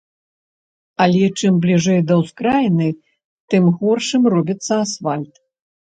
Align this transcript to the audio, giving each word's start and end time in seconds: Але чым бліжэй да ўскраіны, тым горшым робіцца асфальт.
Але 1.03 1.25
чым 1.41 1.59
бліжэй 1.65 2.01
да 2.11 2.17
ўскраіны, 2.21 2.89
тым 3.55 3.63
горшым 3.83 4.21
робіцца 4.37 4.73
асфальт. 4.87 5.33